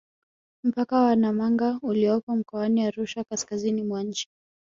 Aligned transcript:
Mpaka 0.63 0.99
wa 1.01 1.15
Namanga 1.15 1.79
uliopo 1.81 2.35
mkoani 2.35 2.85
Arusha 2.85 3.23
kaskazini 3.23 3.83
mwa 3.83 4.03
nchi 4.03 4.27